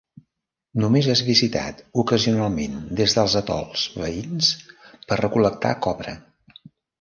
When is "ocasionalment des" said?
2.03-3.13